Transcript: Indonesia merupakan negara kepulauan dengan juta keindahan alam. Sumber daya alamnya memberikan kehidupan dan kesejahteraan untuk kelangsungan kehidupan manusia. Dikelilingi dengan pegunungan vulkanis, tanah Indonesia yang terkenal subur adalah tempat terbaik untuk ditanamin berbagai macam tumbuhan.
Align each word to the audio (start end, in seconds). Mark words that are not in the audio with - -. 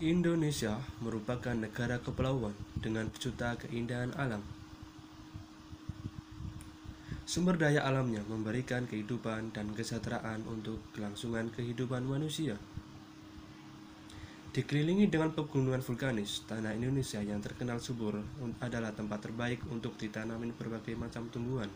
Indonesia 0.00 0.80
merupakan 1.04 1.52
negara 1.52 2.00
kepulauan 2.00 2.56
dengan 2.80 3.12
juta 3.20 3.52
keindahan 3.60 4.16
alam. 4.16 4.40
Sumber 7.28 7.60
daya 7.60 7.84
alamnya 7.84 8.24
memberikan 8.24 8.88
kehidupan 8.88 9.52
dan 9.52 9.76
kesejahteraan 9.76 10.48
untuk 10.48 10.80
kelangsungan 10.96 11.52
kehidupan 11.52 12.08
manusia. 12.08 12.56
Dikelilingi 14.56 15.12
dengan 15.12 15.36
pegunungan 15.36 15.84
vulkanis, 15.84 16.48
tanah 16.48 16.72
Indonesia 16.72 17.20
yang 17.20 17.44
terkenal 17.44 17.76
subur 17.76 18.24
adalah 18.64 18.96
tempat 18.96 19.28
terbaik 19.28 19.60
untuk 19.68 20.00
ditanamin 20.00 20.56
berbagai 20.56 20.96
macam 20.96 21.28
tumbuhan. 21.28 21.68